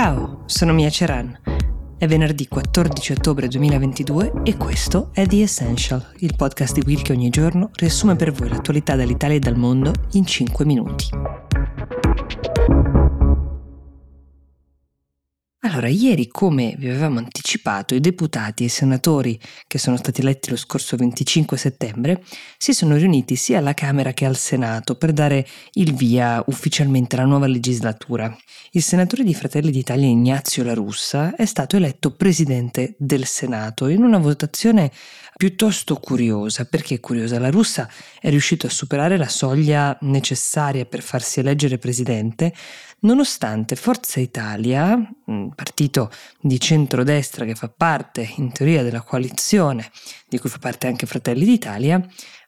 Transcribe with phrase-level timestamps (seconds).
[0.00, 1.36] Ciao, sono Mia Ceran.
[1.98, 7.10] È venerdì 14 ottobre 2022 e questo è The Essential, il podcast di Will che
[7.10, 11.06] ogni giorno riassume per voi l'attualità dall'Italia e dal mondo in 5 minuti.
[15.78, 19.38] Allora, ieri, come vi avevamo anticipato, i deputati e i senatori
[19.68, 22.20] che sono stati eletti lo scorso 25 settembre
[22.56, 27.26] si sono riuniti sia alla Camera che al Senato per dare il via ufficialmente alla
[27.26, 28.36] nuova legislatura.
[28.72, 34.02] Il senatore di Fratelli d'Italia Ignazio La Russa è stato eletto presidente del Senato in
[34.02, 34.90] una votazione
[35.36, 36.64] piuttosto curiosa.
[36.64, 37.38] Perché curiosa?
[37.38, 37.88] La Russa
[38.20, 42.52] è riuscito a superare la soglia necessaria per farsi eleggere presidente
[43.00, 49.90] nonostante Forza Italia, un partito di centrodestra che fa parte in teoria della coalizione,
[50.26, 52.02] di cui fa parte anche Fratelli d'Italia,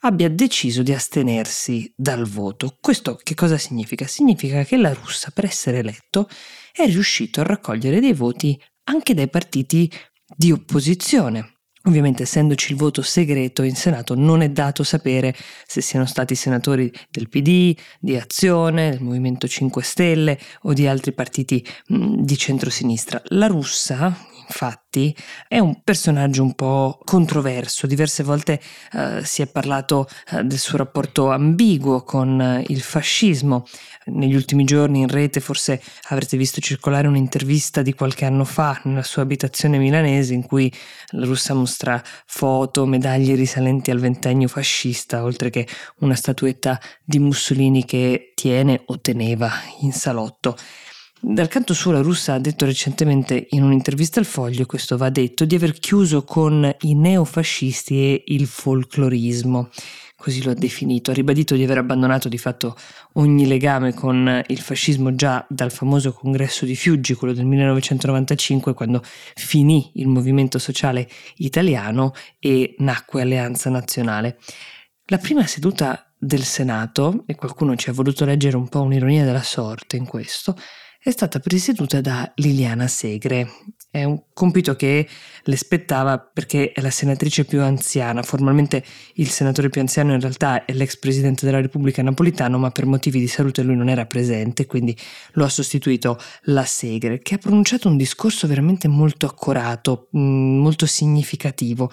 [0.00, 2.78] abbia deciso di astenersi dal voto.
[2.80, 4.06] Questo che cosa significa?
[4.06, 6.28] Significa che la russa, per essere eletto,
[6.72, 9.92] è riuscito a raccogliere dei voti anche dai partiti
[10.34, 11.51] di opposizione.
[11.84, 15.34] Ovviamente, essendoci il voto segreto in Senato, non è dato sapere
[15.66, 21.12] se siano stati senatori del PD, di Azione, del Movimento 5 Stelle o di altri
[21.12, 23.20] partiti mh, di centrosinistra.
[23.26, 24.16] La russa,
[24.46, 25.16] infatti,
[25.48, 27.86] è un personaggio un po' controverso.
[27.86, 28.60] Diverse volte
[28.92, 33.66] eh, si è parlato eh, del suo rapporto ambiguo con eh, il fascismo.
[34.06, 39.04] Negli ultimi giorni in rete forse avrete visto circolare un'intervista di qualche anno fa nella
[39.04, 40.72] sua abitazione milanese in cui
[41.10, 45.66] la russa mostra foto, medaglie risalenti al ventennio fascista, oltre che
[46.00, 50.56] una statuetta di Mussolini che tiene o teneva in salotto.
[51.24, 55.44] Dal canto suo la russa ha detto recentemente in un'intervista al Foglio, questo va detto,
[55.44, 59.70] di aver chiuso con i neofascisti e il folclorismo,
[60.16, 62.76] così lo ha definito, ha ribadito di aver abbandonato di fatto
[63.14, 69.00] ogni legame con il fascismo già dal famoso congresso di Fiuggi, quello del 1995, quando
[69.36, 74.38] finì il movimento sociale italiano e nacque Alleanza Nazionale.
[75.06, 79.42] La prima seduta del Senato, e qualcuno ci ha voluto leggere un po' un'ironia della
[79.42, 80.56] sorte in questo,
[81.04, 83.48] è stata presieduta da Liliana Segre.
[83.94, 85.06] È un compito che
[85.42, 88.22] le spettava perché è la senatrice più anziana.
[88.22, 88.82] Formalmente
[89.16, 93.20] il senatore più anziano in realtà è l'ex presidente della Repubblica Napolitano, ma per motivi
[93.20, 94.96] di salute lui non era presente, quindi
[95.32, 100.86] lo ha sostituito la Segre, che ha pronunciato un discorso veramente molto accorato, mm, molto
[100.86, 101.90] significativo.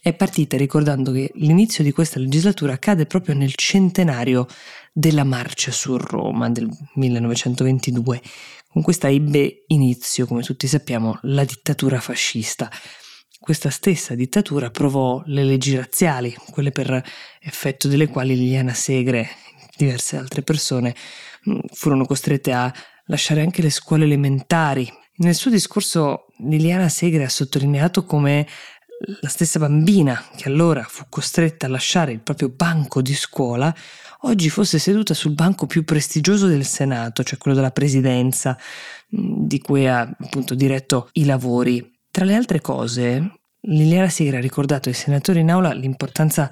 [0.00, 4.46] È partita ricordando che l'inizio di questa legislatura cade proprio nel centenario
[4.92, 8.20] della marcia su Roma del 1922.
[8.72, 12.70] Con questa ebbe inizio, come tutti sappiamo, la dittatura fascista.
[13.36, 17.02] Questa stessa dittatura provò le leggi razziali, quelle per
[17.40, 19.28] effetto delle quali Liliana Segre e
[19.76, 20.94] diverse altre persone
[21.48, 22.72] mm, furono costrette a
[23.06, 24.88] lasciare anche le scuole elementari.
[25.16, 28.46] Nel suo discorso Liliana Segre ha sottolineato come
[29.20, 33.74] la stessa bambina che allora fu costretta a lasciare il proprio banco di scuola
[34.22, 38.58] oggi fosse seduta sul banco più prestigioso del Senato, cioè quello della presidenza,
[39.16, 41.98] mm, di cui ha appunto diretto i lavori.
[42.10, 46.50] Tra le altre cose, Liliana Segre ha ricordato ai senatori in aula l'importanza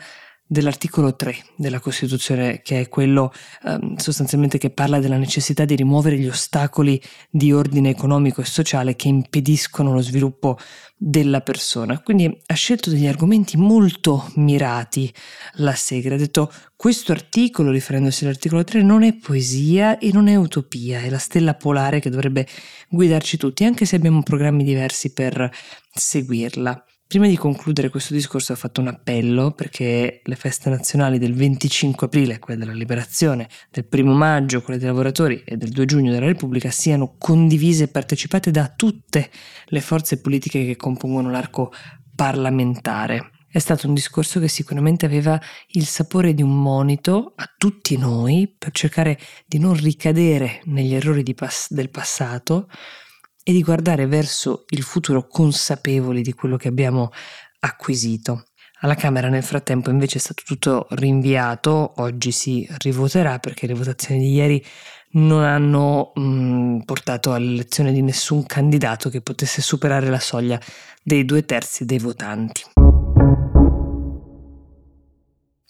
[0.51, 3.33] dell'articolo 3 della Costituzione, che è quello
[3.65, 8.97] eh, sostanzialmente che parla della necessità di rimuovere gli ostacoli di ordine economico e sociale
[8.97, 10.59] che impediscono lo sviluppo
[10.97, 12.01] della persona.
[12.01, 15.13] Quindi ha scelto degli argomenti molto mirati
[15.57, 20.35] la Segre, ha detto questo articolo, riferendosi all'articolo 3, non è poesia e non è
[20.35, 22.47] utopia, è la stella polare che dovrebbe
[22.89, 25.51] guidarci tutti, anche se abbiamo programmi diversi per
[25.93, 26.85] seguirla.
[27.09, 32.07] Prima di concludere questo discorso ho fatto un appello perché le feste nazionali del 25
[32.07, 36.27] aprile, quelle della liberazione, del primo maggio, quelle dei lavoratori e del 2 giugno della
[36.27, 39.31] Repubblica siano condivise e partecipate da tutte
[39.69, 41.73] le forze politiche che compongono l'arco
[42.15, 43.31] parlamentare.
[43.51, 48.55] È stato un discorso che sicuramente aveva il sapore di un monito a tutti noi
[48.59, 52.69] per cercare di non ricadere negli errori pass- del passato,
[53.49, 57.11] e di guardare verso il futuro consapevoli di quello che abbiamo
[57.61, 58.45] acquisito.
[58.81, 64.21] Alla Camera nel frattempo invece è stato tutto rinviato, oggi si rivoterà perché le votazioni
[64.21, 64.63] di ieri
[65.13, 70.61] non hanno mh, mm, portato all'elezione di nessun candidato che potesse superare la soglia
[71.03, 72.78] dei due terzi dei votanti.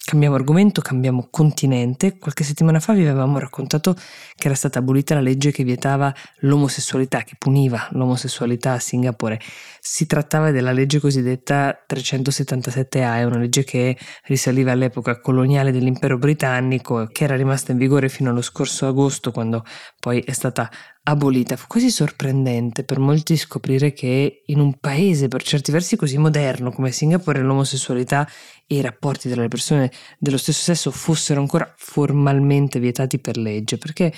[0.09, 2.17] Cambiamo argomento, cambiamo continente.
[2.17, 7.21] Qualche settimana fa vi avevamo raccontato che era stata abolita la legge che vietava l'omosessualità,
[7.21, 9.39] che puniva l'omosessualità a Singapore.
[9.79, 17.05] Si trattava della legge cosiddetta 377A, è una legge che risaliva all'epoca coloniale dell'impero britannico,
[17.11, 19.63] che era rimasta in vigore fino allo scorso agosto, quando
[19.99, 20.71] poi è stata
[21.03, 21.55] abolita.
[21.55, 26.71] Fu così sorprendente per molti scoprire che in un paese per certi versi così moderno
[26.71, 28.27] come Singapore l'omosessualità
[28.67, 33.77] e i rapporti tra le persone dello stesso sesso fossero ancora formalmente vietati per legge,
[33.77, 34.13] perché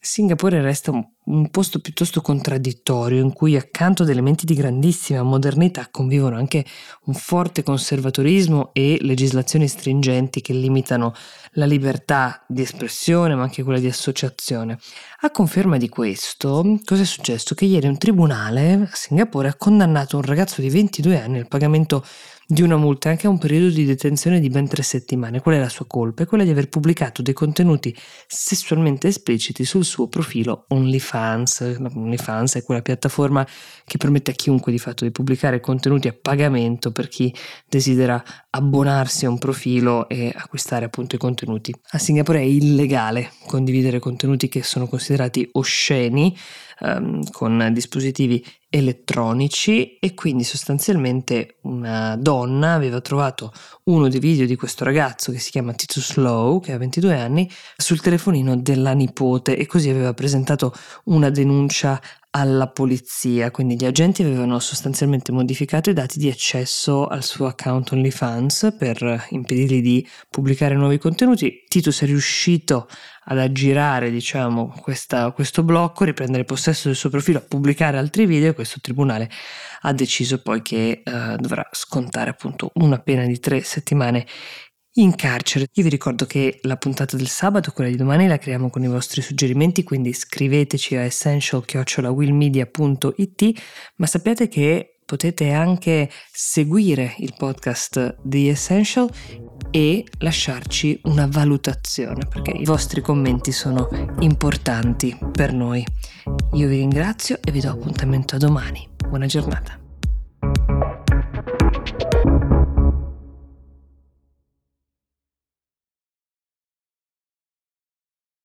[0.00, 5.88] Singapore resta un, un, posto piuttosto contraddittorio in cui accanto ad elementi di grandissima modernità
[5.90, 6.64] convivono anche
[7.06, 11.12] un forte conservatorismo e legislazioni stringenti che limitano
[11.52, 14.78] la libertà di espressione ma anche quella di associazione.
[15.22, 17.56] A conferma di questo, cosa è successo?
[17.56, 22.04] Che ieri un tribunale a Singapore ha condannato un ragazzo di 22 anni al pagamento
[22.50, 25.42] di una multa e anche a un periodo di detenzione di ben tre settimane.
[25.42, 26.22] Qual è la sua colpa?
[26.22, 27.94] È quella di aver pubblicato dei contenuti
[28.26, 31.76] sessualmente espliciti sul suo profilo OnlyFans.
[31.94, 33.46] OnlyFans è quella piattaforma
[33.84, 37.34] che permette a chiunque di fatto di pubblicare contenuti a pagamento per chi
[37.68, 41.74] desidera abbonarsi a un profilo e acquistare appunto i contenuti.
[41.90, 46.34] A Singapore è illegale condividere contenuti che sono considerati osceni
[46.80, 53.52] um, con dispositivi elettronici e quindi sostanzialmente una donna aveva trovato
[53.84, 57.50] uno dei video di questo ragazzo che si chiama Titus Lowe, che ha 22 anni,
[57.76, 64.22] sul telefonino della nipote e così aveva presentato una denuncia alla polizia, quindi gli agenti
[64.22, 70.74] avevano sostanzialmente modificato i dati di accesso al suo account OnlyFans per impedirgli di pubblicare
[70.74, 71.64] nuovi contenuti.
[71.66, 72.86] Titus è riuscito
[73.24, 78.54] ad aggirare diciamo, questa, questo blocco, riprendere possesso del suo profilo, pubblicare altri video e
[78.54, 79.30] questo tribunale
[79.82, 84.26] ha deciso poi che uh, dovrà scontare appunto una pena di tre settimane
[84.98, 85.68] in carcere.
[85.72, 88.88] Io vi ricordo che la puntata del sabato, quella di domani, la creiamo con i
[88.88, 93.62] vostri suggerimenti, quindi scriveteci a essential-willmedia.it,
[93.96, 99.10] ma sappiate che potete anche seguire il podcast di Essential
[99.70, 103.88] e lasciarci una valutazione perché i vostri commenti sono
[104.20, 105.82] importanti per noi.
[106.52, 108.86] Io vi ringrazio e vi do appuntamento a domani.
[109.08, 109.77] Buona giornata.